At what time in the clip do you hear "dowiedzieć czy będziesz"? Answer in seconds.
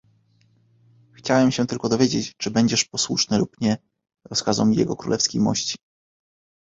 1.89-2.85